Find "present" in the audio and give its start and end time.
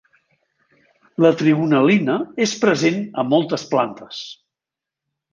2.63-2.97